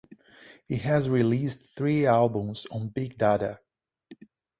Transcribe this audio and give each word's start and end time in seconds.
He 0.65 0.77
has 0.77 1.11
released 1.11 1.75
three 1.75 2.07
albums 2.07 2.65
on 2.71 2.87
Big 2.87 3.19
Dada. 3.19 3.57